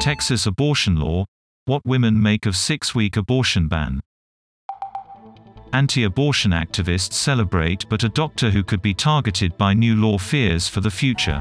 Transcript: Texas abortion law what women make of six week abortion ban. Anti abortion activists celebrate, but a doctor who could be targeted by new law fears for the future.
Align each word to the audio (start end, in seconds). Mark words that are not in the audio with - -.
Texas 0.00 0.46
abortion 0.46 0.96
law 0.96 1.24
what 1.66 1.84
women 1.84 2.22
make 2.22 2.46
of 2.46 2.56
six 2.56 2.94
week 2.94 3.16
abortion 3.16 3.68
ban. 3.68 4.00
Anti 5.72 6.04
abortion 6.04 6.52
activists 6.52 7.12
celebrate, 7.12 7.86
but 7.90 8.04
a 8.04 8.08
doctor 8.08 8.50
who 8.50 8.62
could 8.62 8.80
be 8.80 8.94
targeted 8.94 9.58
by 9.58 9.74
new 9.74 9.96
law 9.96 10.16
fears 10.16 10.66
for 10.68 10.80
the 10.80 10.90
future. 10.90 11.40